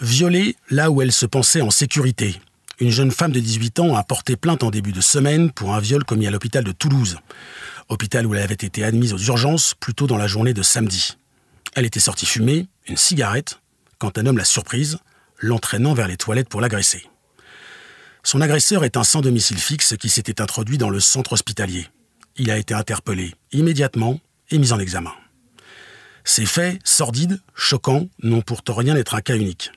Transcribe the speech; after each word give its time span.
Violée 0.00 0.54
là 0.70 0.92
où 0.92 1.02
elle 1.02 1.10
se 1.10 1.26
pensait 1.26 1.60
en 1.60 1.70
sécurité. 1.70 2.40
Une 2.78 2.90
jeune 2.90 3.10
femme 3.10 3.32
de 3.32 3.40
18 3.40 3.80
ans 3.80 3.96
a 3.96 4.04
porté 4.04 4.36
plainte 4.36 4.62
en 4.62 4.70
début 4.70 4.92
de 4.92 5.00
semaine 5.00 5.50
pour 5.50 5.74
un 5.74 5.80
viol 5.80 6.04
commis 6.04 6.28
à 6.28 6.30
l'hôpital 6.30 6.62
de 6.62 6.70
Toulouse. 6.70 7.18
Hôpital 7.88 8.24
où 8.24 8.32
elle 8.34 8.42
avait 8.42 8.54
été 8.54 8.84
admise 8.84 9.12
aux 9.12 9.18
urgences 9.18 9.74
plus 9.74 9.94
tôt 9.94 10.06
dans 10.06 10.16
la 10.16 10.28
journée 10.28 10.54
de 10.54 10.62
samedi. 10.62 11.16
Elle 11.74 11.84
était 11.84 11.98
sortie 11.98 12.26
fumer, 12.26 12.68
une 12.86 12.96
cigarette, 12.96 13.58
quand 13.98 14.18
un 14.18 14.26
homme 14.26 14.38
l'a 14.38 14.44
surprise, 14.44 14.98
l'entraînant 15.38 15.94
vers 15.94 16.06
les 16.06 16.16
toilettes 16.16 16.48
pour 16.48 16.60
l'agresser. 16.60 17.04
Son 18.22 18.40
agresseur 18.40 18.84
est 18.84 18.96
un 18.96 19.04
sans 19.04 19.20
domicile 19.20 19.58
fixe 19.58 19.96
qui 19.98 20.10
s'était 20.10 20.40
introduit 20.40 20.78
dans 20.78 20.90
le 20.90 21.00
centre 21.00 21.32
hospitalier. 21.32 21.88
Il 22.36 22.52
a 22.52 22.58
été 22.58 22.72
interpellé 22.72 23.34
immédiatement 23.50 24.20
et 24.52 24.58
mis 24.58 24.72
en 24.72 24.78
examen. 24.78 25.12
Ces 26.22 26.46
faits, 26.46 26.78
sordides, 26.84 27.40
choquants, 27.56 28.06
n'ont 28.22 28.42
pourtant 28.42 28.74
rien 28.74 28.94
d'être 28.94 29.16
un 29.16 29.22
cas 29.22 29.34
unique. 29.34 29.72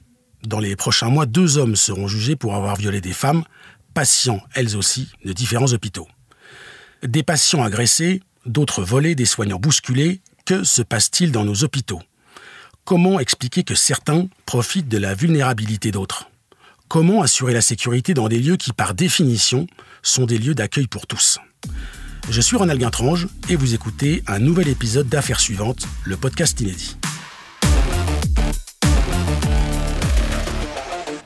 Dans 0.46 0.60
les 0.60 0.76
prochains 0.76 1.10
mois, 1.10 1.26
deux 1.26 1.58
hommes 1.58 1.76
seront 1.76 2.08
jugés 2.08 2.36
pour 2.36 2.56
avoir 2.56 2.76
violé 2.76 3.00
des 3.00 3.14
femmes, 3.14 3.44
patients 3.94 4.42
elles 4.54 4.76
aussi, 4.76 5.10
de 5.24 5.34
différents 5.34 5.72
hôpitaux. 5.72 6.08
Des 7.04 7.24
patients 7.24 7.64
agressés, 7.64 8.22
d'autres 8.46 8.84
volés, 8.84 9.16
des 9.16 9.26
soignants 9.26 9.60
bousculés, 9.60 10.22
que 10.46 10.64
se 10.64 10.82
passe-t-il 10.82 11.32
dans 11.32 11.46
nos 11.46 11.64
hôpitaux? 11.64 12.02
Comment 12.86 13.20
expliquer 13.20 13.64
que 13.64 13.76
certains 13.76 14.28
profitent 14.46 14.90
de 14.90 14.98
la 14.98 15.14
vulnérabilité 15.14 15.92
d'autres? 15.92 16.30
Comment 16.88 17.22
assurer 17.22 17.54
la 17.54 17.62
sécurité 17.62 18.14
dans 18.14 18.28
des 18.28 18.40
lieux 18.40 18.58
qui, 18.58 18.74
par 18.74 18.96
définition, 18.96 19.68
sont 20.02 20.26
des 20.26 20.38
lieux 20.38 20.56
d'accueil 20.56 20.88
pour 20.88 21.08
tous? 21.08 21.38
Je 22.30 22.42
suis 22.42 22.58
Ronald 22.58 22.80
Guintrange 22.80 23.28
et 23.50 23.56
vous 23.56 23.74
écoutez 23.74 24.24
un 24.28 24.40
nouvel 24.40 24.68
épisode 24.68 25.08
d'Affaires 25.08 25.40
suivantes, 25.40 25.88
le 26.04 26.18
podcast 26.18 26.60
inédit. 26.60 26.98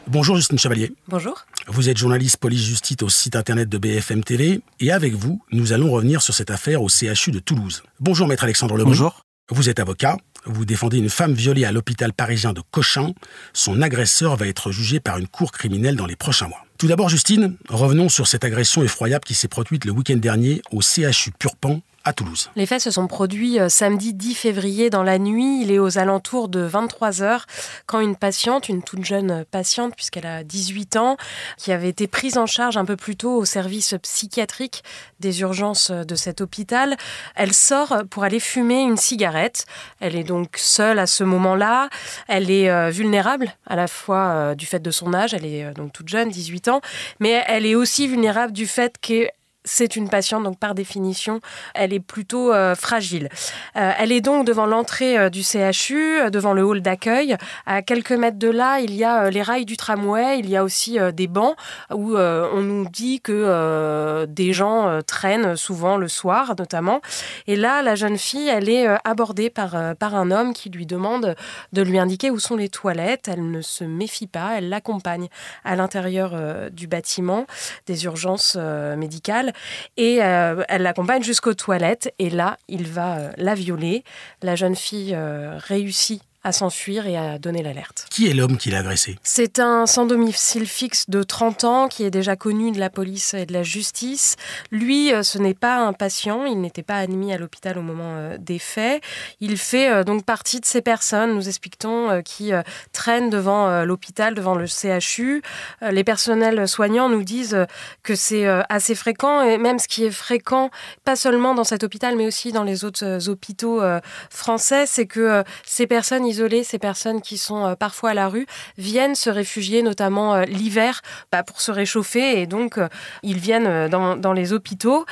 Bonjour 0.08 0.36
Justine 0.36 0.60
Chevalier. 0.60 0.94
Bonjour. 1.08 1.46
Vous 1.68 1.90
êtes 1.90 1.98
journaliste 1.98 2.38
police-justice 2.38 2.98
au 3.02 3.10
site 3.10 3.36
internet 3.36 3.70
de 3.70 3.78
BFM 3.80 4.24
TV 4.24 4.62
et 4.80 4.92
avec 4.92 5.16
vous, 5.16 5.42
nous 5.52 5.74
allons 5.74 5.90
revenir 5.90 6.22
sur 6.22 6.34
cette 6.34 6.52
affaire 6.52 6.84
au 6.84 6.90
CHU 6.90 7.32
de 7.32 7.40
Toulouse. 7.40 7.82
Bonjour 8.00 8.28
maître 8.28 8.44
Alexandre 8.44 8.78
Lebon. 8.78 8.90
Bonjour. 8.90 9.26
Vous 9.50 9.68
êtes 9.68 9.80
avocat, 9.80 10.18
vous 10.46 10.64
défendez 10.64 11.00
une 11.00 11.10
femme 11.10 11.34
violée 11.34 11.66
à 11.66 11.72
l'hôpital 11.72 12.14
parisien 12.14 12.54
de 12.54 12.62
Cochin. 12.70 13.14
Son 13.54 13.82
agresseur 13.82 14.36
va 14.36 14.48
être 14.48 14.72
jugé 14.72 15.00
par 15.00 15.18
une 15.18 15.28
cour 15.28 15.52
criminelle 15.52 15.96
dans 15.96 16.06
les 16.06 16.16
prochains 16.16 16.48
mois. 16.48 16.66
Tout 16.86 16.90
d'abord, 16.90 17.10
Justine, 17.10 17.58
revenons 17.68 18.10
sur 18.10 18.28
cette 18.28 18.44
agression 18.44 18.84
effroyable 18.84 19.24
qui 19.26 19.34
s'est 19.34 19.48
produite 19.48 19.86
le 19.86 19.92
week-end 19.92 20.18
dernier 20.18 20.62
au 20.72 20.82
CHU 20.82 21.32
Purpan 21.32 21.82
à 22.06 22.14
Toulouse. 22.14 22.52
Les 22.56 22.68
faits 22.68 22.82
se 22.82 22.92
sont 22.92 23.08
produits 23.08 23.60
euh, 23.60 23.68
samedi 23.68 24.14
10 24.14 24.36
février 24.36 24.92
dans 24.92 25.02
la 25.02 25.18
nuit. 25.18 25.62
Il 25.62 25.72
est 25.72 25.80
aux 25.80 25.98
alentours 25.98 26.48
de 26.48 26.62
23 26.62 27.24
heures 27.24 27.48
quand 27.88 28.00
une 28.00 28.16
patiente, 28.16 28.70
une 28.70 28.84
toute 28.84 29.04
jeune 29.04 29.44
patiente, 29.50 29.96
puisqu'elle 29.96 30.28
a 30.28 30.44
18 30.44 30.98
ans, 30.98 31.18
qui 31.58 31.72
avait 31.72 31.90
été 31.90 32.06
prise 32.06 32.38
en 32.38 32.46
charge 32.46 32.78
un 32.78 32.86
peu 32.86 32.96
plus 32.96 33.16
tôt 33.16 33.36
au 33.36 33.46
service 33.46 33.96
psychiatrique 34.04 34.84
des 35.20 35.42
urgences 35.42 35.90
de 35.90 36.16
cet 36.16 36.42
hôpital, 36.42 36.96
elle 37.36 37.54
sort 37.54 38.04
pour 38.10 38.24
aller 38.24 38.40
fumer 38.40 38.82
une 38.82 38.98
cigarette. 38.98 39.66
Elle 40.00 40.16
est 40.16 40.24
donc 40.24 40.58
seule 40.58 41.00
à 41.00 41.08
ce 41.08 41.24
moment-là. 41.24 41.90
Elle 42.28 42.52
est 42.52 42.70
euh, 42.70 42.92
vulnérable 42.92 43.52
à 43.66 43.76
la 43.76 43.88
fois 43.88 44.28
euh, 44.28 44.56
du 44.56 44.68
fait 44.68 44.80
de 44.80 44.92
son 44.92 45.14
âge, 45.16 45.34
elle 45.34 45.46
est 45.46 45.74
donc 45.74 45.92
toute 45.92 46.08
jeune, 46.08 46.30
18 46.30 46.68
ans, 46.68 46.75
mais 47.20 47.44
elle 47.48 47.66
est 47.66 47.76
aussi 47.76 48.08
vulnérable 48.08 48.54
du 48.54 48.68
fait 48.68 48.98
qu'elle 49.00 49.32
c'est 49.66 49.96
une 49.96 50.10
patiente, 50.10 50.44
donc 50.44 50.58
par 50.60 50.76
définition, 50.76 51.42
elle 51.74 51.92
est 51.92 52.00
plutôt 52.00 52.54
euh, 52.54 52.76
fragile. 52.76 53.30
Euh, 53.76 53.92
elle 54.00 54.12
est 54.12 54.22
donc 54.22 54.46
devant 54.46 54.68
l'entrée 54.68 55.18
euh, 55.18 55.30
du 55.30 55.44
CHU, 55.44 56.30
devant 56.32 56.54
le 56.54 56.64
hall 56.64 56.82
d'accueil. 56.82 57.36
À 57.66 57.82
quelques 57.82 58.12
mètres 58.12 58.38
de 58.38 58.50
là, 58.50 58.80
il 58.80 58.94
y 58.94 59.04
a 59.04 59.30
les 59.30 59.42
rails 59.42 59.66
du 59.66 59.76
tramway, 59.76 60.40
il 60.40 60.50
y 60.50 60.56
a 60.56 60.64
aussi 60.64 61.00
des 61.14 61.28
bancs 61.28 61.56
où 61.92 62.16
on 62.16 62.62
nous 62.62 62.88
dit 62.90 63.22
que 63.22 64.26
des 64.26 64.54
gens 64.54 65.02
traînent 65.06 65.56
souvent 65.56 65.98
le 65.98 66.08
soir, 66.08 66.54
notamment. 66.58 67.02
Et 67.48 67.56
là, 67.56 67.82
la 67.82 67.96
jeune 67.96 68.18
fille, 68.18 68.48
elle 68.48 68.70
est 68.70 68.88
abordée 69.04 69.50
par, 69.50 69.96
par 69.96 70.16
un 70.16 70.30
homme 70.32 70.54
qui 70.54 70.70
lui 70.70 70.86
demande 70.86 71.36
de 71.74 71.82
lui 71.82 71.98
indiquer 71.98 72.30
où 72.30 72.40
sont 72.40 72.56
les 72.56 72.70
toilettes. 72.70 73.28
Elle 73.28 73.50
ne 73.50 73.62
se 73.62 73.84
méfie 73.84 74.28
pas, 74.28 74.58
elle 74.58 74.70
l'accompagne 74.70 75.28
à 75.64 75.76
l'intérieur 75.76 76.36
du 76.72 76.88
bâtiment 76.88 77.46
des 77.88 78.06
urgences 78.06 78.56
médicales 78.56 79.55
et 79.98 80.24
euh, 80.24 80.64
elle 80.68 80.84
l'accompagne 80.84 81.24
jusqu'aux 81.24 81.54
toilettes 81.54 82.14
et 82.20 82.30
là, 82.30 82.58
il 82.68 82.88
va 82.88 83.18
euh, 83.18 83.32
la 83.38 83.56
violer. 83.56 84.04
La 84.42 84.56
jeune 84.56 84.76
fille 84.76 85.14
euh, 85.16 85.58
réussit 85.58 86.22
à 86.46 86.52
s'enfuir 86.52 87.08
et 87.08 87.18
à 87.18 87.40
donner 87.40 87.64
l'alerte. 87.64 88.06
Qui 88.12 88.30
est 88.30 88.34
l'homme 88.34 88.58
qui 88.58 88.70
l'a 88.70 88.80
agressé? 88.80 89.18
C'est 89.24 89.58
un 89.58 89.88
sans 89.88 90.06
domicile 90.06 90.68
fixe 90.68 91.10
de 91.10 91.24
30 91.24 91.64
ans 91.64 91.88
qui 91.88 92.04
est 92.04 92.12
déjà 92.12 92.36
connu 92.36 92.72
de 92.72 92.80
la 92.80 92.92
police 92.92 93.34
et 93.34 93.48
de 93.48 93.54
la 93.54 93.64
justice. 93.64 94.36
Lui, 94.70 95.12
euh, 95.12 95.24
ce 95.24 95.40
n'est 95.40 95.56
pas 95.56 95.78
un 95.78 95.92
patient, 95.92 96.46
il 96.46 96.62
n'était 96.62 96.84
pas 96.84 96.98
admis 96.98 97.34
à 97.34 97.40
l'hôpital 97.40 97.80
au 97.80 97.82
moment 97.82 98.14
euh, 98.18 98.38
des 98.40 98.60
faits. 98.60 99.02
Il 99.40 99.58
fait 99.58 99.92
euh, 99.92 100.04
donc 100.04 100.24
partie 100.24 100.60
de 100.60 100.66
ces 100.66 100.84
personnes, 100.84 101.34
nous 101.34 101.48
expliquons, 101.48 102.22
qui 102.24 102.52
traînent 102.94 103.32
devant 103.32 103.84
l'hôpital, 103.84 104.36
devant 104.36 104.54
le 104.54 104.68
CHU. 104.68 105.42
Les 105.82 106.04
personnels 106.04 106.68
soignants 106.68 107.10
nous 107.10 107.24
disent 107.24 107.66
que 108.04 108.16
c'est 108.16 108.46
assez 108.70 108.94
fréquent 108.94 109.42
et 109.42 109.58
même 109.58 109.80
ce 109.80 109.88
qui 109.88 110.04
est 110.04 110.12
fréquent, 110.12 110.70
pas 111.04 111.16
seulement 111.16 111.56
dans 111.56 111.64
cet 111.64 111.84
hôpital, 111.84 112.16
mais 112.16 112.28
aussi 112.28 112.52
dans 112.52 112.64
les 112.64 112.86
autres 112.86 113.30
hôpitaux 113.30 113.82
français, 114.30 114.86
c'est 114.86 115.08
que 115.08 115.44
ces 115.66 115.88
personnes, 115.88 116.26
ces 116.64 116.80
personnes 116.80 117.22
qui 117.22 117.38
sont 117.38 117.66
euh, 117.66 117.76
parfois 117.76 118.12
à 118.12 118.14
la 118.14 118.28
rue, 118.28 118.46
viennent 118.78 119.16
se 119.16 119.30
réfugier, 119.30 119.82
notamment 119.82 120.36
euh, 120.36 120.44
l'hiver, 120.46 121.02
bah, 121.32 121.44
pour 121.44 121.62
se 121.62 121.72
réchauffer. 121.72 122.42
Et 122.42 122.48
donc, 122.48 122.78
euh, 122.78 122.88
ils 123.24 123.40
viennent 123.40 123.88
dans, 123.90 124.16
dans 124.16 124.34
les 124.34 124.54
hôpitaux. 124.54 125.06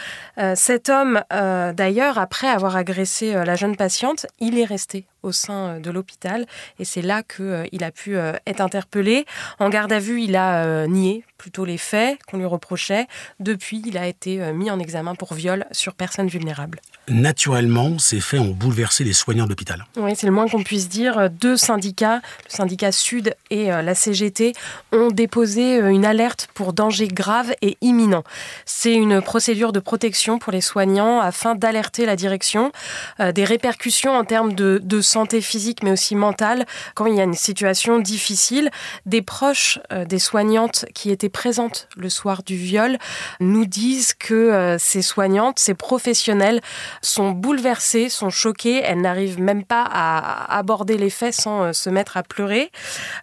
cet 0.56 0.89
homme, 0.89 1.22
d'ailleurs, 1.29 2.17
après 2.17 2.47
avoir 2.47 2.75
agressé 2.75 3.34
la 3.34 3.56
jeune 3.56 3.75
patiente, 3.75 4.25
il 4.39 4.57
est 4.57 4.66
resté 4.66 5.06
au 5.23 5.31
sein 5.31 5.79
de 5.79 5.89
l'hôpital. 5.91 6.45
Et 6.79 6.85
c'est 6.85 7.01
là 7.01 7.23
qu'il 7.23 7.84
a 7.84 7.91
pu 7.91 8.16
être 8.17 8.61
interpellé. 8.61 9.25
En 9.59 9.69
garde 9.69 9.91
à 9.91 10.00
vue, 10.00 10.22
il 10.22 10.35
a 10.35 10.88
nié 10.88 11.23
plutôt 11.38 11.66
les 11.66 11.78
faits 11.78 12.19
qu'on 12.28 12.38
lui 12.38 12.45
reprochait. 12.45 13.07
Depuis, 13.39 13.81
il 13.85 13.97
a 13.97 14.07
été 14.07 14.53
mis 14.53 14.69
en 14.69 14.79
examen 14.79 15.16
pour 15.16 15.34
viol 15.34 15.66
sur 15.72 15.94
personne 15.94 16.28
vulnérable. 16.28 16.79
Naturellement, 17.09 18.00
ces 18.00 18.22
faits 18.22 18.39
ont 18.39 18.51
bouleversé 18.51 19.03
les 19.03 19.11
soignants 19.13 19.44
de 19.44 19.50
l'hôpital. 19.50 19.85
Oui, 19.97 20.13
c'est 20.16 20.28
le 20.28 20.31
moins 20.31 20.47
qu'on 20.47 20.63
puisse 20.63 20.88
dire. 20.88 21.29
Deux 21.29 21.57
syndicats, 21.57 22.22
le 22.45 22.50
syndicat 22.50 22.91
Sud 22.91 23.35
et 23.50 23.72
euh, 23.72 23.81
la 23.81 23.95
CGT, 23.95 24.53
ont 24.91 25.09
déposé 25.09 25.81
euh, 25.81 25.90
une 25.90 26.05
alerte 26.05 26.47
pour 26.53 26.73
danger 26.73 27.07
grave 27.07 27.53
et 27.61 27.78
imminent. 27.81 28.23
C'est 28.66 28.94
une 28.94 29.22
procédure 29.22 29.73
de 29.73 29.79
protection 29.79 30.40
pour 30.40 30.53
les 30.53 30.61
soignants 30.61 31.19
afin 31.19 31.55
d'alerter 31.55 32.05
la 32.05 32.16
direction 32.16 32.72
euh, 33.19 33.31
des 33.31 33.44
répercussions 33.44 34.16
en 34.16 34.23
termes 34.23 34.53
de, 34.53 34.79
de, 34.84 35.01
santé 35.13 35.41
physique 35.41 35.84
mais 35.84 35.91
aussi 35.91 36.16
mentale 36.16 36.66
quand 36.96 37.06
il 37.06 37.16
y 37.16 37.22
a 37.22 37.24
une 37.24 37.34
situation 37.34 38.00
difficile. 38.00 38.69
Des 39.06 39.22
proches 39.22 39.79
des 40.07 40.19
soignantes 40.19 40.85
qui 40.94 41.12
étaient 41.12 41.29
présentes 41.29 41.88
le 41.96 42.09
soir 42.09 42.44
du 42.44 42.56
viol 42.56 42.97
nous 43.40 43.66
disent 43.66 44.13
que 44.13 44.75
ces 44.79 45.02
soignantes, 45.02 45.59
ces 45.59 45.73
professionnels, 45.73 46.62
sont 47.02 47.31
bouleversées, 47.31 48.09
sont 48.09 48.29
choquées. 48.29 48.81
Elles 48.84 49.02
n'arrivent 49.02 49.41
même 49.41 49.63
pas 49.63 49.84
à 49.90 50.57
aborder 50.57 50.97
les 50.97 51.09
faits 51.09 51.34
sans 51.34 51.63
euh, 51.63 51.73
se 51.73 51.90
mettre 51.90 52.18
à 52.18 52.23
pleurer. 52.23 52.72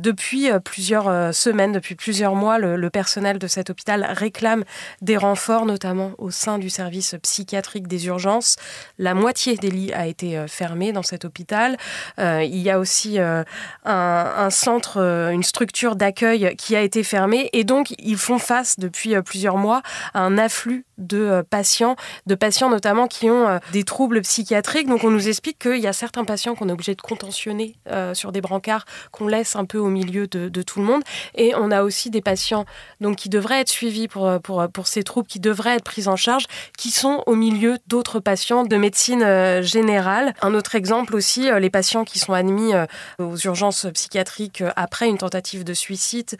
Depuis 0.00 0.50
euh, 0.50 0.58
plusieurs 0.60 1.08
euh, 1.08 1.32
semaines, 1.32 1.72
depuis 1.72 1.94
plusieurs 1.94 2.34
mois, 2.34 2.58
le, 2.58 2.90
personnel 2.90 3.38
de 3.38 3.46
cet 3.46 3.70
hôpital 3.70 4.04
réclame 4.10 4.64
des 5.00 5.16
renforts, 5.16 5.64
notamment 5.64 6.12
au 6.18 6.30
sein 6.30 6.58
du 6.58 6.68
service 6.68 7.14
psychiatrique 7.22 7.86
des 7.86 8.06
urgences. 8.06 8.56
La 8.98 9.14
moitié 9.14 9.54
des 9.56 9.70
lits 9.70 9.92
a 9.92 10.08
été 10.08 10.44
fermée 10.48 10.92
dans 10.92 11.04
cet 11.04 11.24
hôpital. 11.24 11.76
Il 12.18 12.56
y 12.56 12.70
a 12.70 12.78
aussi 12.78 13.18
un, 13.18 14.50
centre, 14.50 14.98
une 15.32 15.42
structure 15.42 15.96
d'accueil 15.96 16.54
qui 16.56 16.76
a 16.76 16.82
été 16.82 17.02
fermée. 17.02 17.50
Et 17.52 17.64
donc, 17.64 17.94
ils 17.98 18.16
font 18.16 18.38
face 18.38 18.78
depuis 18.78 19.20
plusieurs 19.22 19.56
mois 19.56 19.82
à 20.14 20.20
un 20.20 20.38
afflux 20.38 20.84
de 21.00 21.42
patients, 21.48 21.96
de 22.26 22.34
patients 22.34 22.70
notamment 22.70 23.06
qui 23.06 23.30
ont 23.30 23.58
des 23.72 23.84
troubles 23.84 24.22
psychiatriques. 24.22 24.88
Donc 24.88 25.04
on 25.04 25.10
nous 25.10 25.28
explique 25.28 25.58
qu'il 25.58 25.78
y 25.78 25.86
a 25.86 25.92
certains 25.92 26.24
patients 26.24 26.54
qu'on 26.54 26.68
est 26.68 26.72
obligé 26.72 26.94
de 26.94 27.02
contentionner 27.02 27.76
euh, 27.90 28.14
sur 28.14 28.32
des 28.32 28.40
brancards 28.40 28.84
qu'on 29.10 29.26
laisse 29.26 29.56
un 29.56 29.64
peu 29.64 29.78
au 29.78 29.88
milieu 29.88 30.26
de, 30.26 30.62
tout 30.62 30.80
le 30.80 30.86
monde. 30.86 31.02
Et 31.34 31.54
on 31.54 31.70
a 31.70 31.82
aussi 31.82 32.10
des 32.10 32.20
patients 32.20 32.64
donc, 33.00 33.16
qui 33.16 33.28
devraient 33.28 33.60
être 33.60 33.68
suivis 33.68 34.08
pour, 34.08 34.40
pour, 34.42 34.66
pour 34.72 34.86
ces 34.86 35.02
troubles, 35.02 35.26
qui 35.26 35.40
devraient 35.40 35.76
être 35.76 35.84
pris 35.84 36.08
en 36.08 36.16
charge, 36.16 36.44
qui 36.76 36.90
sont 36.90 37.22
au 37.26 37.34
milieu 37.34 37.78
d'autres 37.86 38.20
patients 38.20 38.64
de 38.64 38.76
médecine 38.76 39.22
euh, 39.22 39.62
générale. 39.62 40.34
Un 40.42 40.54
autre 40.54 40.74
exemple 40.74 41.16
aussi, 41.16 41.50
euh, 41.50 41.58
les 41.58 41.70
patients 41.70 42.04
qui 42.04 42.18
sont 42.18 42.32
admis 42.32 42.72
aux 43.18 43.36
urgences 43.36 43.86
psychiatriques 43.92 44.62
après 44.76 45.08
une 45.08 45.18
tentative 45.18 45.64
de 45.64 45.74
suicide 45.74 46.36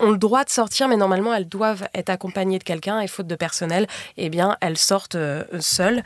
ont 0.00 0.10
le 0.10 0.18
droit 0.18 0.44
de 0.44 0.50
sortir, 0.50 0.88
mais 0.88 0.96
normalement 0.96 1.34
elles 1.34 1.48
doivent 1.48 1.88
être 1.94 2.10
accompagnées 2.10 2.58
de 2.58 2.64
quelqu'un 2.64 3.00
et 3.00 3.06
faute 3.06 3.26
de 3.26 3.34
personnel, 3.34 3.86
eh 4.16 4.28
bien, 4.28 4.56
elles 4.60 4.78
sortent 4.78 5.16
seules. 5.60 6.02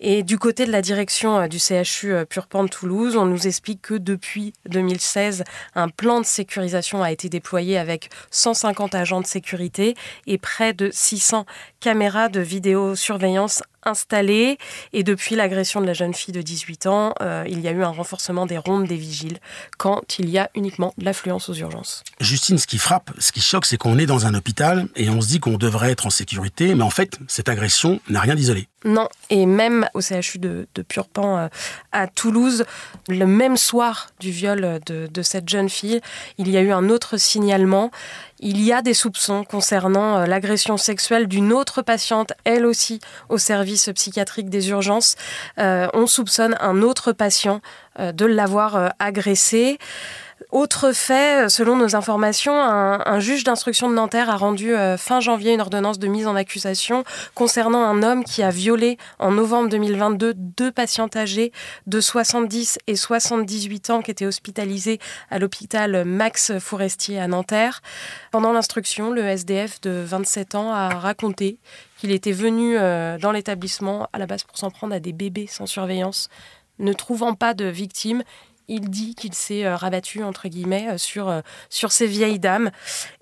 Et 0.00 0.22
du 0.22 0.38
côté 0.38 0.66
de 0.66 0.72
la 0.72 0.82
direction 0.82 1.46
du 1.46 1.58
CHU 1.58 2.14
Purpan 2.28 2.64
de 2.64 2.68
Toulouse, 2.68 3.16
on 3.16 3.26
nous 3.26 3.46
explique 3.46 3.82
que 3.82 3.94
depuis 3.94 4.52
2016, 4.68 5.44
un 5.74 5.88
plan 5.88 6.20
de 6.20 6.26
sécurisation 6.26 7.02
a 7.02 7.10
été 7.10 7.28
déployé 7.28 7.78
avec 7.78 8.10
150 8.30 8.94
agents 8.94 9.20
de 9.20 9.26
sécurité 9.26 9.94
et 10.26 10.38
près 10.38 10.72
de 10.72 10.90
600 10.92 11.46
caméras 11.80 12.28
de 12.28 12.40
vidéosurveillance 12.40 13.62
installées. 13.84 14.58
Et 14.92 15.02
depuis 15.02 15.34
l'agression 15.34 15.80
de 15.80 15.86
la 15.86 15.92
jeune 15.92 16.14
fille 16.14 16.32
de 16.32 16.42
18 16.42 16.86
ans, 16.86 17.14
euh, 17.20 17.44
il 17.48 17.60
y 17.60 17.68
a 17.68 17.72
eu 17.72 17.82
un 17.82 17.88
renforcement 17.88 18.46
des 18.46 18.58
rondes 18.58 18.86
des 18.86 18.96
vigiles 18.96 19.38
quand 19.78 20.18
il 20.18 20.28
y 20.30 20.38
a 20.38 20.50
uniquement 20.54 20.94
de 20.98 21.04
l'affluence 21.04 21.48
aux 21.48 21.54
urgences. 21.54 22.02
Justine, 22.20 22.58
ce 22.58 22.66
qui 22.66 22.78
frappe, 22.78 23.10
ce 23.18 23.32
qui 23.32 23.40
choque, 23.40 23.66
c'est 23.66 23.76
qu'on 23.76 23.98
est 23.98 24.06
dans 24.06 24.26
un 24.26 24.34
hôpital 24.34 24.86
et 24.96 25.08
on 25.10 25.20
se 25.20 25.28
dit 25.28 25.40
qu'on 25.40 25.56
devrait 25.56 25.90
être 25.90 26.06
en 26.06 26.10
sécurité, 26.10 26.74
mais 26.74 26.84
en 26.84 26.90
fait, 26.90 27.18
cette 27.28 27.48
agression 27.48 28.00
n'a 28.08 28.20
rien 28.20 28.34
d'isolé. 28.34 28.68
Non, 28.84 29.08
et 29.30 29.46
même 29.46 29.88
au 29.94 30.02
CHU 30.02 30.38
de, 30.38 30.66
Purpan 30.86 31.38
euh, 31.38 31.48
à 31.92 32.06
Toulouse, 32.06 32.64
le 33.08 33.26
même 33.26 33.56
soir 33.56 34.10
du 34.20 34.30
viol 34.30 34.78
de, 34.86 35.22
cette 35.22 35.48
jeune 35.48 35.70
fille, 35.70 36.02
il 36.36 36.50
y 36.50 36.58
a 36.58 36.60
eu 36.60 36.70
un 36.70 36.90
autre 36.90 37.16
signalement. 37.16 37.90
Il 38.40 38.60
y 38.60 38.74
a 38.74 38.82
des 38.82 38.92
soupçons 38.92 39.44
concernant 39.44 40.18
euh, 40.18 40.26
l'agression 40.26 40.76
sexuelle 40.76 41.28
d'une 41.28 41.50
autre 41.52 41.80
patiente, 41.80 42.34
elle 42.44 42.66
aussi 42.66 43.00
au 43.30 43.38
service 43.38 43.88
psychiatrique 43.94 44.50
des 44.50 44.68
urgences. 44.68 45.16
Euh, 45.58 45.88
on 45.94 46.06
soupçonne 46.06 46.54
un 46.60 46.82
autre 46.82 47.12
patient 47.12 47.60
de 47.98 48.26
l'avoir 48.26 48.92
agressé. 48.98 49.78
Autre 50.54 50.92
fait, 50.92 51.48
selon 51.48 51.74
nos 51.74 51.96
informations, 51.96 52.54
un, 52.54 53.18
juge 53.18 53.42
d'instruction 53.42 53.90
de 53.90 53.94
Nanterre 53.94 54.30
a 54.30 54.36
rendu 54.36 54.72
euh, 54.72 54.96
fin 54.96 55.18
janvier 55.18 55.52
une 55.52 55.60
ordonnance 55.60 55.98
de 55.98 56.06
mise 56.06 56.28
en 56.28 56.36
accusation 56.36 57.02
concernant 57.34 57.82
un 57.82 58.04
homme 58.04 58.22
qui 58.22 58.40
a 58.40 58.50
violé 58.50 58.96
en 59.18 59.32
novembre 59.32 59.68
2022 59.70 60.32
deux 60.36 60.70
patientes 60.70 61.16
âgées 61.16 61.50
de 61.88 62.00
70 62.00 62.78
et 62.86 62.94
78 62.94 63.90
ans 63.90 64.00
qui 64.00 64.12
étaient 64.12 64.26
hospitalisées 64.26 65.00
à 65.28 65.40
l'hôpital 65.40 66.04
Max 66.04 66.56
Forestier 66.60 67.18
à 67.18 67.26
Nanterre. 67.26 67.82
Pendant 68.30 68.52
l'instruction, 68.52 69.10
le 69.10 69.24
SDF 69.24 69.80
de 69.80 70.04
27 70.06 70.54
ans 70.54 70.72
a 70.72 70.90
raconté 70.90 71.58
qu'il 71.98 72.12
était 72.12 72.30
venu 72.30 72.78
euh, 72.78 73.18
dans 73.18 73.32
l'établissement 73.32 74.06
à 74.12 74.20
la 74.20 74.26
base 74.26 74.44
pour 74.44 74.56
s'en 74.56 74.70
prendre 74.70 74.94
à 74.94 75.00
des 75.00 75.12
bébés 75.12 75.48
sans 75.48 75.66
surveillance. 75.66 76.28
Ne 76.78 76.92
trouvant 76.92 77.34
pas 77.34 77.54
de 77.54 77.64
victimes, 77.64 78.22
il 78.68 78.90
dit 78.90 79.14
qu'il 79.14 79.34
s'est 79.34 79.64
euh, 79.64 79.76
rabattu 79.76 80.22
entre 80.22 80.48
guillemets 80.48 80.88
euh, 80.90 80.98
sur, 80.98 81.28
euh, 81.28 81.40
sur 81.70 81.92
ces 81.92 82.06
vieilles 82.06 82.38
dames. 82.38 82.70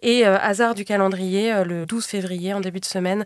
Et 0.03 0.25
hasard 0.25 0.75
du 0.75 0.85
calendrier, 0.85 1.62
le 1.65 1.87
12 1.87 2.05
février, 2.05 2.53
en 2.55 2.61
début 2.61 2.81
de 2.81 2.85
semaine, 2.85 3.25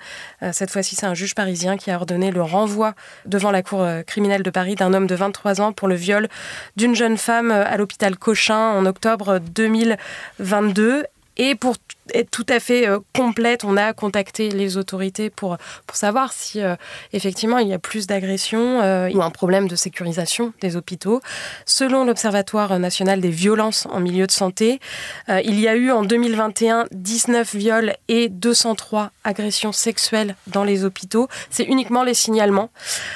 cette 0.53 0.71
fois-ci 0.71 0.95
c'est 0.95 1.07
un 1.07 1.15
juge 1.15 1.35
parisien 1.35 1.79
qui 1.79 1.91
a 1.91 1.97
ordonné 1.97 2.31
le 2.31 2.43
renvoi 2.43 2.95
devant 3.25 3.51
la 3.51 3.63
cour 3.63 3.87
criminelle 4.07 4.43
de 4.43 4.51
Paris 4.51 4.75
d'un 4.75 4.93
homme 4.93 5.07
de 5.07 5.15
23 5.15 5.63
ans 5.63 5.73
pour 5.73 5.89
le 5.89 5.95
viol 5.95 6.29
d'une 6.77 6.95
jeune 6.95 7.17
femme 7.17 7.51
à 7.51 7.77
l'hôpital 7.79 8.17
Cochin 8.19 8.73
en 8.73 8.85
octobre 8.85 9.39
2022. 9.39 11.07
Et 11.37 11.55
pour 11.55 11.77
être 12.15 12.31
tout 12.31 12.47
à 12.49 12.61
fait 12.61 12.89
euh, 12.89 13.01
complète, 13.15 13.65
on 13.65 13.77
a 13.77 13.93
contacté 13.93 14.51
les 14.51 14.77
autorités 14.77 15.31
pour, 15.31 15.57
pour 15.87 15.97
savoir 15.97 16.33
si 16.33 16.63
euh, 16.63 16.77
effectivement 17.13 17.59
il 17.59 17.69
y 17.69 17.75
a 17.75 17.79
plus 17.79 18.07
d'agressions 18.07 18.81
euh, 18.81 19.11
ou 19.11 19.23
un 19.23 19.31
problème 19.31 19.69
de 19.69 19.77
sécurisation 19.77 20.53
des 20.61 20.77
hôpitaux. 20.77 21.21
Selon 21.65 22.05
l'Observatoire 22.05 22.79
national 22.79 23.21
des 23.21 23.31
violences 23.31 23.87
en 23.91 24.01
milieu 24.01 24.27
de 24.27 24.33
santé, 24.33 24.81
il 25.29 25.59
y 25.61 25.69
a 25.69 25.75
eu 25.75 25.91
en 25.91 26.03
2021 26.03 26.87
19 26.93 27.55
viols 27.55 27.95
et 28.09 28.29
203 28.29 29.11
agressions 29.25 29.73
sexuelles 29.73 30.37
dans 30.47 30.65
les 30.65 30.85
hôpitaux. 30.85 31.29
C'est 31.51 31.65
uniquement 31.65 32.03
les 32.03 32.15
signalements. 32.15 32.71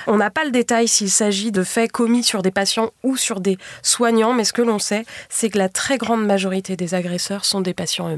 On 0.06 0.16
n'a 0.16 0.30
pas 0.30 0.44
le 0.44 0.50
détail 0.50 0.88
s'il 0.88 1.10
s'agit 1.10 1.52
de 1.52 1.62
faits 1.62 1.92
commis 1.92 2.22
sur 2.22 2.42
des 2.42 2.50
patients 2.50 2.90
ou 3.02 3.16
sur 3.16 3.40
des 3.40 3.58
soignants, 3.82 4.32
mais 4.32 4.44
ce 4.44 4.52
que 4.52 4.62
l'on 4.62 4.78
sait, 4.78 5.04
c'est 5.28 5.50
que 5.50 5.58
la 5.58 5.68
très 5.68 5.98
grande 5.98 6.24
majorité 6.24 6.76
des 6.76 6.94
agresseurs 6.94 7.44
sont 7.44 7.60
des 7.60 7.74
patients 7.74 8.09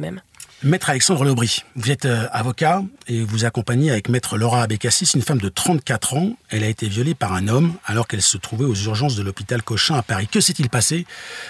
Maître 0.64 0.90
Alexandre 0.90 1.24
Lobry, 1.24 1.64
vous 1.74 1.90
êtes 1.90 2.04
euh, 2.04 2.28
avocat 2.30 2.84
et 3.08 3.24
vous 3.24 3.44
accompagnez 3.44 3.90
avec 3.90 4.08
Maître 4.08 4.38
Laura 4.38 4.62
Abécassis 4.62 5.10
une 5.16 5.22
femme 5.22 5.40
de 5.40 5.48
34 5.48 6.14
ans. 6.14 6.36
Elle 6.50 6.62
a 6.62 6.68
été 6.68 6.86
violée 6.86 7.16
par 7.16 7.32
un 7.32 7.48
homme 7.48 7.74
alors 7.84 8.06
qu'elle 8.06 8.22
se 8.22 8.36
trouvait 8.36 8.64
aux 8.64 8.74
urgences 8.74 9.16
de 9.16 9.24
l'hôpital 9.24 9.60
Cochin 9.64 9.96
à 9.96 10.02
Paris. 10.02 10.28
Que 10.28 10.40
s'est-il 10.40 10.70
passé 10.70 11.04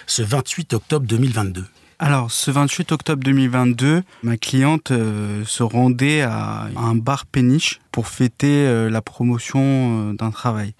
ce 0.06 0.22
28 0.22 0.72
octobre 0.72 1.06
2022 1.06 1.66
alors, 2.04 2.32
ce 2.32 2.50
28 2.50 2.90
octobre 2.90 3.22
2022, 3.22 4.02
ma 4.24 4.36
cliente 4.36 4.90
euh, 4.90 5.44
se 5.44 5.62
rendait 5.62 6.22
à 6.22 6.68
un 6.76 6.96
bar 6.96 7.26
péniche 7.26 7.78
pour 7.92 8.08
fêter 8.08 8.66
euh, 8.66 8.90
la 8.90 9.00
promotion 9.02 10.12
d'un 10.12 10.32
travail. 10.32 10.74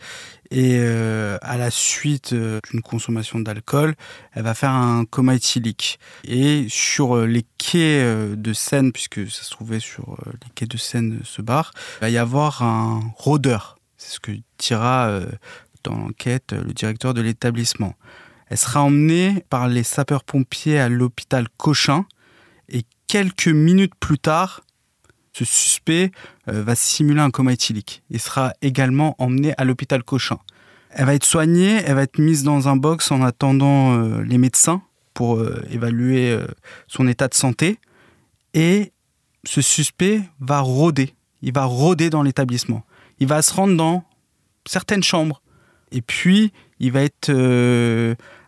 Et 0.50 0.78
euh, 0.80 1.38
à 1.40 1.56
la 1.56 1.70
suite 1.70 2.32
euh, 2.32 2.58
d'une 2.68 2.82
consommation 2.82 3.38
d'alcool, 3.38 3.94
elle 4.32 4.42
va 4.42 4.54
faire 4.54 4.72
un 4.72 5.04
coma 5.04 5.36
éthylique. 5.36 6.00
Et 6.24 6.66
sur 6.68 7.16
euh, 7.16 7.26
les 7.26 7.46
quais 7.56 8.04
de 8.36 8.52
Seine, 8.52 8.90
puisque 8.90 9.30
ça 9.30 9.44
se 9.44 9.50
trouvait 9.50 9.78
sur 9.78 10.18
les 10.26 10.50
quais 10.56 10.66
de 10.66 10.76
Seine, 10.76 11.20
ce 11.22 11.40
bar, 11.40 11.70
il 11.98 12.00
va 12.00 12.10
y 12.10 12.18
avoir 12.18 12.64
un 12.64 13.00
rôdeur. 13.16 13.78
C'est 13.96 14.14
ce 14.14 14.18
que 14.18 14.32
dira 14.58 15.20
dans 15.84 15.96
l'enquête 15.96 16.52
le 16.52 16.72
directeur 16.72 17.14
de 17.14 17.20
l'établissement. 17.20 17.94
Elle 18.52 18.58
sera 18.58 18.82
emmenée 18.82 19.42
par 19.48 19.66
les 19.66 19.82
sapeurs-pompiers 19.82 20.78
à 20.78 20.90
l'hôpital 20.90 21.48
Cochin 21.56 22.04
et 22.68 22.82
quelques 23.06 23.48
minutes 23.48 23.94
plus 23.98 24.18
tard, 24.18 24.60
ce 25.32 25.46
suspect 25.46 26.12
euh, 26.48 26.62
va 26.62 26.74
simuler 26.74 27.22
un 27.22 27.30
coma 27.30 27.54
éthylique 27.54 28.02
et 28.10 28.18
sera 28.18 28.52
également 28.60 29.14
emmené 29.16 29.54
à 29.56 29.64
l'hôpital 29.64 30.02
Cochin. 30.02 30.36
Elle 30.90 31.06
va 31.06 31.14
être 31.14 31.24
soignée, 31.24 31.80
elle 31.86 31.94
va 31.94 32.02
être 32.02 32.18
mise 32.18 32.42
dans 32.42 32.68
un 32.68 32.76
box 32.76 33.10
en 33.10 33.22
attendant 33.22 33.94
euh, 33.94 34.20
les 34.20 34.36
médecins 34.36 34.82
pour 35.14 35.36
euh, 35.36 35.64
évaluer 35.70 36.38
son 36.88 37.08
état 37.08 37.28
de 37.28 37.34
santé. 37.34 37.78
Et 38.52 38.92
ce 39.44 39.62
suspect 39.62 40.20
va 40.40 40.60
rôder. 40.60 41.14
Il 41.40 41.54
va 41.54 41.64
rôder 41.64 42.10
dans 42.10 42.22
l'établissement. 42.22 42.84
Il 43.18 43.28
va 43.28 43.40
se 43.40 43.54
rendre 43.54 43.78
dans 43.78 44.04
certaines 44.66 45.02
chambres. 45.02 45.40
Et 45.90 46.02
puis, 46.02 46.52
il 46.80 46.92
va 46.92 47.02
être 47.02 47.30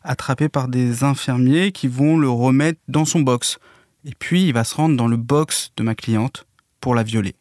attrapé 0.05 0.49
par 0.49 0.69
des 0.69 1.03
infirmiers 1.03 1.73
qui 1.73 1.89
vont 1.89 2.17
le 2.17 2.29
remettre 2.29 2.81
dans 2.89 3.05
son 3.05 3.21
box. 3.21 3.59
Et 4.05 4.15
puis, 4.17 4.47
il 4.47 4.53
va 4.53 4.65
se 4.65 4.75
rendre 4.75 4.97
dans 4.97 5.09
le 5.09 5.17
box 5.17 5.73
de 5.77 5.83
ma 5.83 5.95
cliente 5.95 6.47
pour 6.81 6.95
la 6.95 7.03
violer. 7.03 7.35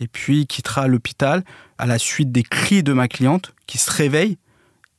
Et 0.00 0.08
puis 0.08 0.40
il 0.40 0.46
quittera 0.46 0.88
l'hôpital 0.88 1.44
à 1.78 1.86
la 1.86 1.98
suite 1.98 2.32
des 2.32 2.42
cris 2.42 2.82
de 2.82 2.92
ma 2.92 3.06
cliente 3.06 3.54
qui 3.66 3.78
se 3.78 3.90
réveille 3.90 4.38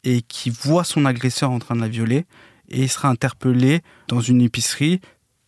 et 0.03 0.21
qui 0.21 0.49
voit 0.49 0.83
son 0.83 1.05
agresseur 1.05 1.51
en 1.51 1.59
train 1.59 1.75
de 1.75 1.81
la 1.81 1.87
violer 1.87 2.25
et 2.69 2.83
il 2.83 2.89
sera 2.89 3.09
interpellé 3.09 3.81
dans 4.07 4.21
une 4.21 4.41
épicerie 4.41 5.01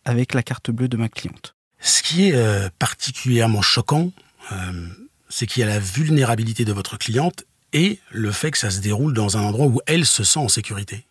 avec 0.04 0.34
la 0.34 0.42
carte 0.42 0.70
bleue 0.70 0.88
de 0.88 0.96
ma 0.96 1.08
cliente. 1.08 1.54
Ce 1.78 2.02
qui 2.02 2.28
est 2.28 2.34
euh, 2.34 2.68
particulièrement 2.78 3.62
choquant, 3.62 4.10
euh, 4.52 4.88
c'est 5.28 5.46
qu'il 5.46 5.60
y 5.60 5.62
a 5.64 5.68
la 5.68 5.78
vulnérabilité 5.78 6.64
de 6.64 6.72
votre 6.72 6.98
cliente 6.98 7.44
et 7.74 7.98
le 8.10 8.32
fait 8.32 8.50
que 8.50 8.58
ça 8.58 8.70
se 8.70 8.80
déroule 8.80 9.12
dans 9.12 9.36
un 9.36 9.42
endroit 9.42 9.66
où 9.66 9.80
elle 9.86 10.06
se 10.06 10.24
sent 10.24 10.38
en 10.38 10.48
sécurité 10.48 11.06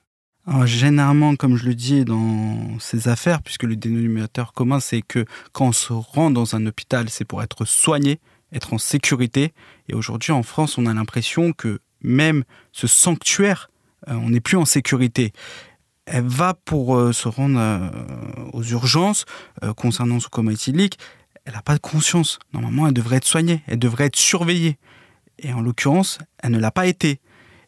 généralement, 0.66 1.36
comme 1.36 1.56
je 1.56 1.66
le 1.66 1.76
dis 1.76 2.04
dans 2.04 2.78
ces 2.80 3.08
affaires, 3.08 3.42
puisque 3.42 3.64
le 3.64 3.76
dénominateur 3.76 4.54
commun, 4.54 4.80
c'est 4.80 5.02
que 5.02 5.26
quand 5.52 5.68
on 5.68 5.72
se 5.72 5.94
rend 5.94 6.32
dans 6.32 6.56
un 6.56 6.66
hôpital, 6.66 7.10
c'est 7.10 7.26
pour 7.26 7.42
être 7.42 7.66
soigné, 7.66 8.20
être 8.52 8.74
en 8.74 8.78
sécurité. 8.78 9.54
Et 9.90 9.94
aujourd'hui, 9.94 10.32
en 10.32 10.44
France, 10.44 10.78
on 10.78 10.86
a 10.86 10.94
l'impression 10.94 11.54
que 11.54 11.80
même 12.02 12.44
ce 12.72 12.88
sanctuaire, 12.88 13.70
euh, 14.10 14.14
on 14.16 14.30
n'est 14.30 14.42
plus 14.42 14.58
en 14.58 14.66
sécurité. 14.66 15.32
Elle 16.06 16.28
va 16.28 16.54
pour 16.54 16.98
euh, 16.98 17.14
se 17.14 17.30
rendre 17.30 17.58
euh, 17.58 17.90
aux 18.52 18.64
urgences 18.64 19.26
concernant 19.78 20.20
ce 20.20 20.28
coma 20.28 20.52
éthylique. 20.52 21.00
Elle 21.46 21.54
n'a 21.54 21.62
pas 21.62 21.76
de 21.76 21.80
conscience. 21.80 22.40
Normalement, 22.54 22.88
elle 22.88 22.94
devrait 22.94 23.18
être 23.18 23.28
soignée, 23.28 23.64
elle 23.68 23.80
devrait 23.80 24.06
être 24.06 24.18
surveillée. 24.18 24.78
Et 25.40 25.54
en 25.54 25.62
l'occurrence, 25.62 26.20
elle 26.42 26.52
ne 26.52 26.60
l'a 26.60 26.72
pas 26.72 26.88
été. 26.88 27.20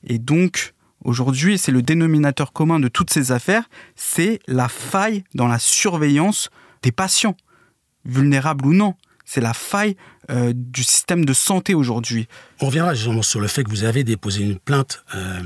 Et 0.03 0.19
donc, 0.19 0.75
Aujourd'hui, 1.05 1.59
c'est 1.59 1.71
le 1.71 1.83
dénominateur 1.83 2.51
commun 2.51 2.79
de 2.79 2.87
toutes 2.87 3.11
ces 3.11 3.31
affaires, 3.31 3.69
c'est 3.95 4.39
la 4.47 4.67
faille 4.67 5.23
dans 5.35 5.47
la 5.47 5.59
surveillance 5.59 6.49
des 6.81 6.91
patients, 6.91 7.37
vulnérables 8.05 8.65
ou 8.65 8.73
non. 8.73 8.95
C'est 9.23 9.39
la 9.39 9.53
faille 9.53 9.95
euh, 10.31 10.51
du 10.55 10.83
système 10.83 11.23
de 11.23 11.33
santé 11.33 11.75
aujourd'hui. 11.75 12.27
On 12.59 12.67
reviendra 12.67 12.95
justement 12.95 13.21
sur 13.21 13.39
le 13.39 13.47
fait 13.47 13.63
que 13.63 13.69
vous 13.69 13.83
avez 13.83 14.03
déposé 14.03 14.43
une 14.43 14.57
plainte 14.57 15.03
euh, 15.13 15.41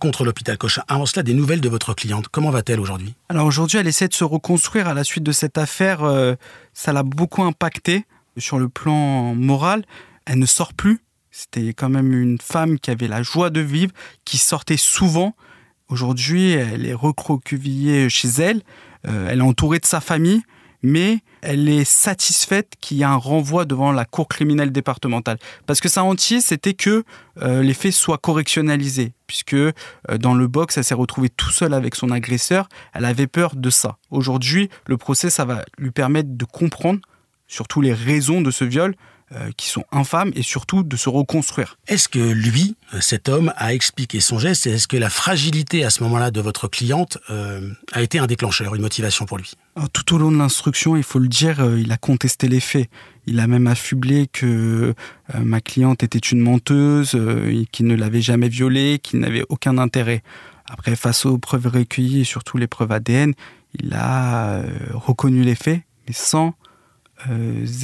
contre 0.00 0.24
l'hôpital 0.24 0.58
Cochin. 0.58 0.82
Avant 0.88 1.06
cela, 1.06 1.22
des 1.22 1.34
nouvelles 1.34 1.60
de 1.60 1.68
votre 1.68 1.94
cliente. 1.94 2.26
Comment 2.28 2.50
va-t-elle 2.50 2.80
aujourd'hui? 2.80 3.14
Alors 3.28 3.46
aujourd'hui, 3.46 3.78
elle 3.78 3.86
essaie 3.86 4.08
de 4.08 4.14
se 4.14 4.24
reconstruire 4.24 4.88
à 4.88 4.94
la 4.94 5.04
suite 5.04 5.24
de 5.24 5.32
cette 5.32 5.56
affaire. 5.56 6.02
Euh, 6.02 6.34
ça 6.74 6.92
l'a 6.92 7.04
beaucoup 7.04 7.44
impacté 7.44 8.06
sur 8.38 8.58
le 8.58 8.68
plan 8.68 9.36
moral. 9.36 9.84
Elle 10.24 10.40
ne 10.40 10.46
sort 10.46 10.74
plus. 10.74 11.00
C'était 11.38 11.74
quand 11.74 11.90
même 11.90 12.14
une 12.14 12.38
femme 12.40 12.78
qui 12.78 12.90
avait 12.90 13.08
la 13.08 13.22
joie 13.22 13.50
de 13.50 13.60
vivre, 13.60 13.92
qui 14.24 14.38
sortait 14.38 14.78
souvent. 14.78 15.36
Aujourd'hui, 15.90 16.52
elle 16.52 16.86
est 16.86 16.94
recroquevillée 16.94 18.08
chez 18.08 18.28
elle. 18.38 18.62
Euh, 19.06 19.28
elle 19.28 19.40
est 19.40 19.42
entourée 19.42 19.78
de 19.78 19.84
sa 19.84 20.00
famille, 20.00 20.40
mais 20.82 21.18
elle 21.42 21.68
est 21.68 21.84
satisfaite 21.84 22.72
qu'il 22.80 22.96
y 22.96 23.02
ait 23.02 23.04
un 23.04 23.16
renvoi 23.16 23.66
devant 23.66 23.92
la 23.92 24.06
cour 24.06 24.28
criminelle 24.28 24.72
départementale. 24.72 25.36
Parce 25.66 25.82
que 25.82 25.90
sa 25.90 26.04
entier, 26.04 26.40
c'était 26.40 26.72
que 26.72 27.04
euh, 27.42 27.62
les 27.62 27.74
faits 27.74 27.92
soient 27.92 28.16
correctionnalisés, 28.16 29.12
puisque 29.26 29.52
euh, 29.52 29.74
dans 30.18 30.32
le 30.32 30.46
box, 30.46 30.78
elle 30.78 30.84
s'est 30.84 30.94
retrouvée 30.94 31.28
tout 31.28 31.50
seule 31.50 31.74
avec 31.74 31.96
son 31.96 32.12
agresseur, 32.12 32.66
elle 32.94 33.04
avait 33.04 33.26
peur 33.26 33.56
de 33.56 33.68
ça. 33.68 33.98
Aujourd'hui, 34.10 34.70
le 34.86 34.96
procès, 34.96 35.28
ça 35.28 35.44
va 35.44 35.66
lui 35.76 35.90
permettre 35.90 36.30
de 36.30 36.44
comprendre 36.46 37.00
surtout 37.46 37.82
les 37.82 37.92
raisons 37.92 38.40
de 38.40 38.50
ce 38.50 38.64
viol, 38.64 38.96
euh, 39.32 39.50
qui 39.56 39.68
sont 39.68 39.82
infâmes 39.90 40.30
et 40.36 40.42
surtout 40.42 40.84
de 40.84 40.96
se 40.96 41.08
reconstruire. 41.08 41.78
Est-ce 41.88 42.08
que 42.08 42.20
lui, 42.20 42.76
euh, 42.94 43.00
cet 43.00 43.28
homme, 43.28 43.52
a 43.56 43.74
expliqué 43.74 44.20
son 44.20 44.38
geste 44.38 44.68
est-ce 44.68 44.86
que 44.86 44.96
la 44.96 45.10
fragilité 45.10 45.84
à 45.84 45.90
ce 45.90 46.04
moment-là 46.04 46.30
de 46.30 46.40
votre 46.40 46.68
cliente 46.68 47.18
euh, 47.28 47.72
a 47.90 48.02
été 48.02 48.20
un 48.20 48.28
déclencheur, 48.28 48.76
une 48.76 48.82
motivation 48.82 49.26
pour 49.26 49.38
lui? 49.38 49.54
Tout 49.92 50.14
au 50.14 50.18
long 50.18 50.30
de 50.30 50.36
l'instruction, 50.36 50.94
il 50.94 51.02
faut 51.02 51.18
le 51.18 51.26
dire, 51.26 51.60
il 51.76 51.90
a 51.90 51.96
contesté 51.96 52.46
les 52.46 52.60
faits. 52.60 52.88
Il 53.26 53.40
a 53.40 53.48
même 53.48 53.66
affublé 53.66 54.28
que 54.32 54.94
ma 55.34 55.60
cliente 55.60 56.04
était 56.04 56.20
une 56.20 56.38
menteuse, 56.38 57.18
qu'il 57.72 57.86
ne 57.88 57.96
l'avait 57.96 58.22
jamais 58.22 58.48
violée, 58.48 59.00
qu'il 59.02 59.18
n'avait 59.18 59.44
aucun 59.48 59.76
intérêt. 59.76 60.22
Après, 60.66 60.94
face 60.94 61.26
aux 61.26 61.36
preuves 61.36 61.66
recueillies 61.66 62.20
et 62.20 62.24
surtout 62.24 62.58
les 62.58 62.68
preuves 62.68 62.92
ADN, 62.92 63.34
il 63.74 63.92
a 63.92 64.62
reconnu 64.94 65.42
les 65.42 65.56
faits, 65.56 65.82
mais 66.06 66.14
sans 66.14 66.54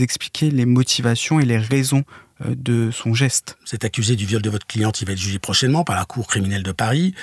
expliquer 0.01 0.51
les 0.51 0.67
motivations 0.67 1.41
et 1.41 1.45
les 1.45 1.59
raisons 1.59 2.05
euh, 2.07 2.32
de 2.49 2.91
son 2.91 3.15
geste. 3.15 3.57
Cet 3.65 3.85
accusé 3.85 4.17
du 4.17 4.27
viol 4.27 4.43
de 4.43 4.51
votre 4.51 4.67
cliente, 4.67 5.01
il 5.01 5.07
va 5.07 5.13
être 5.13 5.19
jugé 5.19 5.39
prochainement 5.39 5.85
par 5.85 5.97
la 5.97 6.05
Cour 6.05 6.27
criminelle 6.27 6.63
de 6.63 6.73
Paris. 6.73 7.15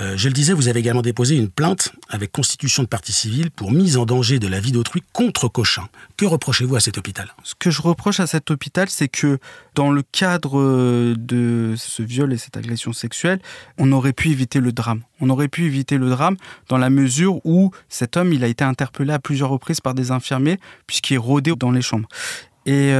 Euh, 0.00 0.16
je 0.16 0.28
le 0.28 0.34
disais, 0.34 0.52
vous 0.52 0.68
avez 0.68 0.80
également 0.80 1.02
déposé 1.02 1.36
une 1.36 1.48
plainte 1.48 1.92
avec 2.08 2.32
constitution 2.32 2.82
de 2.82 2.88
partie 2.88 3.12
civile 3.12 3.50
pour 3.50 3.72
mise 3.72 3.96
en 3.96 4.06
danger 4.06 4.38
de 4.38 4.48
la 4.48 4.60
vie 4.60 4.72
d'autrui 4.72 5.02
contre 5.12 5.48
Cochin. 5.48 5.88
Que 6.16 6.26
reprochez-vous 6.26 6.76
à 6.76 6.80
cet 6.80 6.98
hôpital? 6.98 7.34
Ce 7.42 7.54
que 7.58 7.70
je 7.70 7.82
reproche 7.82 8.20
à 8.20 8.26
cet 8.26 8.50
hôpital, 8.50 8.88
c'est 8.88 9.08
que 9.08 9.38
dans 9.74 9.90
le 9.90 10.02
cadre 10.02 10.58
euh, 10.58 11.14
de 11.16 11.74
ce 11.76 12.02
viol 12.02 12.32
et 12.32 12.38
cette 12.38 12.56
agression 12.56 12.92
sexuelle, 12.92 13.40
on 13.78 13.92
aurait 13.92 14.12
pu 14.12 14.30
éviter 14.30 14.60
le 14.60 14.72
drame. 14.72 15.02
On 15.20 15.30
aurait 15.30 15.48
pu 15.48 15.64
éviter 15.64 15.98
le 15.98 16.10
drame 16.10 16.36
dans 16.68 16.78
la 16.78 16.90
mesure 16.90 17.44
où 17.44 17.70
cet 17.88 18.16
homme, 18.16 18.32
il 18.32 18.44
a 18.44 18.46
été 18.46 18.64
interpellé 18.64 19.12
à 19.12 19.18
plusieurs 19.18 19.50
reprises 19.50 19.80
par 19.80 19.94
des 19.94 20.10
infirmiers 20.10 20.58
puisqu'il 20.86 21.18
rôdait 21.18 21.52
dans 21.56 21.70
les 21.70 21.82
chambres. 21.82 22.08
Et 22.66 22.92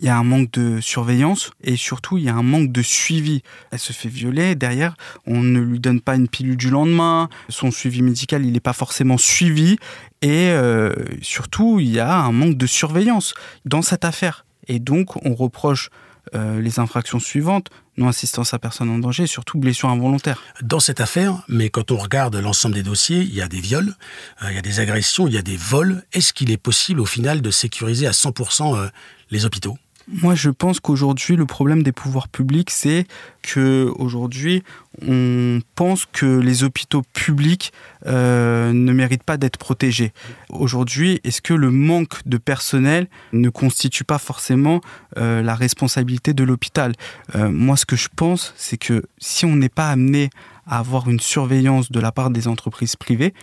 il 0.00 0.06
y 0.06 0.08
a 0.08 0.16
un 0.16 0.24
manque 0.24 0.50
de 0.52 0.80
surveillance 0.80 1.50
et 1.62 1.76
surtout 1.76 2.18
il 2.18 2.24
y 2.24 2.28
a 2.28 2.34
un 2.34 2.42
manque 2.42 2.70
de 2.70 2.82
suivi. 2.82 3.42
Elle 3.70 3.78
se 3.78 3.92
fait 3.92 4.08
violer, 4.08 4.54
derrière 4.54 4.94
on 5.26 5.40
ne 5.40 5.60
lui 5.60 5.80
donne 5.80 6.00
pas 6.00 6.16
une 6.16 6.28
pilule 6.28 6.56
du 6.56 6.70
lendemain, 6.70 7.28
son 7.48 7.70
suivi 7.70 8.02
médical 8.02 8.44
il 8.44 8.52
n'est 8.52 8.60
pas 8.60 8.72
forcément 8.72 9.18
suivi 9.18 9.78
et 10.22 10.50
euh, 10.50 10.92
surtout 11.22 11.80
il 11.80 11.88
y 11.88 12.00
a 12.00 12.14
un 12.14 12.32
manque 12.32 12.56
de 12.56 12.66
surveillance 12.66 13.34
dans 13.64 13.82
cette 13.82 14.04
affaire. 14.04 14.44
Et 14.68 14.78
donc 14.78 15.16
on 15.24 15.34
reproche 15.34 15.90
euh, 16.34 16.60
les 16.60 16.80
infractions 16.80 17.20
suivantes, 17.20 17.68
non-assistance 17.96 18.52
à 18.52 18.58
personne 18.58 18.90
en 18.90 18.98
danger, 18.98 19.26
surtout 19.26 19.58
blessure 19.58 19.88
involontaire. 19.88 20.42
Dans 20.60 20.80
cette 20.80 21.00
affaire, 21.00 21.42
mais 21.48 21.70
quand 21.70 21.92
on 21.92 21.96
regarde 21.96 22.34
l'ensemble 22.36 22.74
des 22.74 22.82
dossiers, 22.82 23.20
il 23.20 23.32
y 23.32 23.40
a 23.40 23.48
des 23.48 23.60
viols, 23.60 23.94
euh, 24.42 24.50
il 24.50 24.56
y 24.56 24.58
a 24.58 24.62
des 24.62 24.80
agressions, 24.80 25.28
il 25.28 25.34
y 25.34 25.38
a 25.38 25.42
des 25.42 25.56
vols. 25.56 26.02
Est-ce 26.12 26.32
qu'il 26.32 26.50
est 26.50 26.56
possible 26.56 27.00
au 27.00 27.06
final 27.06 27.40
de 27.40 27.50
sécuriser 27.50 28.08
à 28.08 28.10
100% 28.10 28.90
les 29.30 29.46
hôpitaux? 29.46 29.78
Moi, 30.08 30.36
je 30.36 30.50
pense 30.50 30.78
qu'aujourd'hui, 30.78 31.34
le 31.34 31.46
problème 31.46 31.82
des 31.82 31.90
pouvoirs 31.90 32.28
publics, 32.28 32.70
c'est 32.70 33.06
que 33.42 33.92
aujourd'hui, 33.96 34.62
on 35.06 35.60
pense 35.74 36.06
que 36.06 36.38
les 36.38 36.62
hôpitaux 36.62 37.02
publics 37.12 37.72
euh, 38.06 38.72
ne 38.72 38.92
méritent 38.92 39.24
pas 39.24 39.36
d'être 39.36 39.56
protégés. 39.56 40.12
Aujourd'hui, 40.48 41.20
est-ce 41.24 41.42
que 41.42 41.54
le 41.54 41.72
manque 41.72 42.20
de 42.24 42.36
personnel 42.36 43.08
ne 43.32 43.48
constitue 43.48 44.04
pas 44.04 44.18
forcément 44.18 44.80
euh, 45.16 45.42
la 45.42 45.56
responsabilité 45.56 46.34
de 46.34 46.44
l'hôpital? 46.44 46.92
Euh, 47.34 47.50
Moi, 47.50 47.76
ce 47.76 47.84
que 47.84 47.96
je 47.96 48.08
pense, 48.14 48.54
c'est 48.56 48.78
que 48.78 49.02
si 49.18 49.44
on 49.44 49.56
n'est 49.56 49.68
pas 49.68 49.88
amené 49.88 50.30
à 50.66 50.78
avoir 50.78 51.08
une 51.10 51.20
surveillance 51.20 51.90
de 51.90 51.98
la 51.98 52.12
part 52.12 52.30
des 52.30 52.46
entreprises 52.46 52.94
privées, 52.94 53.34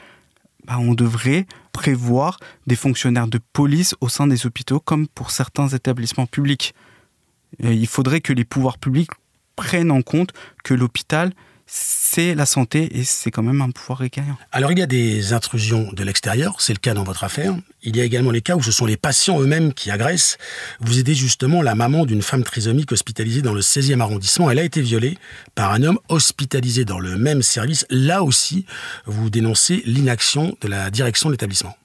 bah, 0.65 0.77
on 0.79 0.93
devrait 0.93 1.45
prévoir 1.71 2.39
des 2.67 2.75
fonctionnaires 2.75 3.27
de 3.27 3.39
police 3.53 3.95
au 4.01 4.09
sein 4.09 4.27
des 4.27 4.45
hôpitaux 4.45 4.79
comme 4.79 5.07
pour 5.07 5.31
certains 5.31 5.67
établissements 5.67 6.27
publics. 6.27 6.73
il 7.59 7.87
faudrait 7.87 8.21
que 8.21 8.33
les 8.33 8.45
pouvoirs 8.45 8.77
publics 8.77 9.11
prennent 9.55 9.91
en 9.91 10.01
compte 10.01 10.33
que 10.63 10.73
l'hôpital 10.73 11.33
c'est 11.75 12.35
la 12.35 12.45
santé 12.45 12.99
et 12.99 13.03
c'est 13.03 13.31
quand 13.31 13.41
même 13.41 13.61
un 13.61 13.71
pouvoir 13.71 13.97
régalien. 13.97 14.37
Alors 14.51 14.71
il 14.71 14.77
y 14.77 14.83
a 14.83 14.85
des 14.85 15.33
intrusions 15.33 15.91
de 15.91 16.03
l'extérieur, 16.03 16.57
c'est 16.59 16.73
le 16.73 16.77
cas 16.77 16.93
dans 16.93 17.03
votre 17.03 17.23
affaire. 17.23 17.55
Il 17.81 17.97
y 17.97 18.01
a 18.01 18.03
également 18.03 18.29
les 18.29 18.41
cas 18.41 18.55
où 18.55 18.61
ce 18.61 18.71
sont 18.71 18.85
les 18.85 18.97
patients 18.97 19.41
eux-mêmes 19.41 19.73
qui 19.73 19.89
agressent. 19.89 20.37
Vous 20.79 20.99
aidez 20.99 21.15
justement 21.15 21.63
la 21.63 21.73
maman 21.73 22.05
d'une 22.05 22.21
femme 22.21 22.43
trisomique 22.43 22.91
hospitalisée 22.91 23.41
dans 23.41 23.55
le 23.55 23.61
16e 23.61 23.99
arrondissement. 23.99 24.51
Elle 24.51 24.59
a 24.59 24.63
été 24.63 24.81
violée 24.81 25.17
par 25.55 25.71
un 25.71 25.81
homme 25.81 25.97
hospitalisé 26.07 26.85
dans 26.85 26.99
le 26.99 27.17
même 27.17 27.41
service. 27.41 27.87
Là 27.89 28.21
aussi, 28.21 28.67
vous 29.07 29.31
dénoncez 29.31 29.81
l'inaction 29.87 30.55
de 30.61 30.67
la 30.67 30.91
direction 30.91 31.29
de 31.29 31.33
l'établissement. 31.33 31.75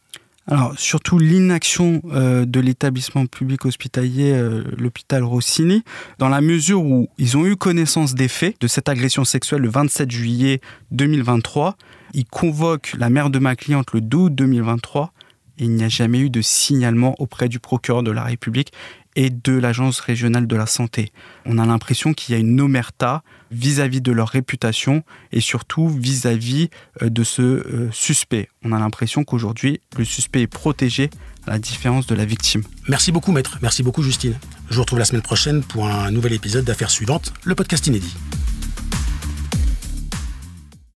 Alors 0.50 0.78
surtout 0.78 1.18
l'inaction 1.18 2.00
euh, 2.10 2.46
de 2.46 2.58
l'établissement 2.58 3.26
public 3.26 3.66
hospitalier, 3.66 4.32
euh, 4.32 4.64
l'hôpital 4.78 5.22
Rossini, 5.22 5.84
dans 6.18 6.30
la 6.30 6.40
mesure 6.40 6.82
où 6.82 7.10
ils 7.18 7.36
ont 7.36 7.44
eu 7.44 7.54
connaissance 7.54 8.14
des 8.14 8.28
faits 8.28 8.58
de 8.58 8.66
cette 8.66 8.88
agression 8.88 9.26
sexuelle 9.26 9.60
le 9.60 9.68
27 9.68 10.10
juillet 10.10 10.60
2023. 10.90 11.76
Ils 12.14 12.24
convoquent 12.24 12.94
la 12.96 13.10
mère 13.10 13.28
de 13.28 13.38
ma 13.38 13.56
cliente 13.56 13.92
le 13.92 14.00
12 14.00 14.20
août 14.26 14.34
2023 14.34 15.04
et 15.04 15.17
il 15.58 15.70
n'y 15.70 15.84
a 15.84 15.88
jamais 15.88 16.18
eu 16.20 16.30
de 16.30 16.40
signalement 16.40 17.14
auprès 17.18 17.48
du 17.48 17.58
procureur 17.58 18.02
de 18.02 18.10
la 18.10 18.22
République 18.22 18.72
et 19.16 19.30
de 19.30 19.52
l'Agence 19.52 19.98
régionale 19.98 20.46
de 20.46 20.56
la 20.56 20.66
santé. 20.66 21.10
On 21.44 21.58
a 21.58 21.66
l'impression 21.66 22.14
qu'il 22.14 22.34
y 22.34 22.38
a 22.38 22.40
une 22.40 22.60
omerta 22.60 23.22
vis-à-vis 23.50 24.00
de 24.00 24.12
leur 24.12 24.28
réputation 24.28 25.02
et 25.32 25.40
surtout 25.40 25.88
vis-à-vis 25.88 26.70
euh, 27.02 27.08
de 27.08 27.24
ce 27.24 27.42
euh, 27.42 27.90
suspect. 27.90 28.48
On 28.62 28.72
a 28.72 28.78
l'impression 28.78 29.24
qu'aujourd'hui, 29.24 29.80
le 29.96 30.04
suspect 30.04 30.42
est 30.42 30.46
protégé 30.46 31.10
à 31.46 31.50
la 31.50 31.58
différence 31.58 32.06
de 32.06 32.14
la 32.14 32.24
victime. 32.24 32.62
Merci 32.88 33.10
beaucoup 33.10 33.32
maître, 33.32 33.58
merci 33.60 33.82
beaucoup 33.82 34.02
Justine. 34.02 34.34
Je 34.70 34.76
vous 34.76 34.82
retrouve 34.82 35.00
la 35.00 35.04
semaine 35.04 35.22
prochaine 35.22 35.62
pour 35.62 35.88
un 35.88 36.10
nouvel 36.10 36.34
épisode 36.34 36.64
d'Affaires 36.64 36.90
suivantes, 36.90 37.32
le 37.44 37.54
podcast 37.54 37.86
inédit. 37.86 38.14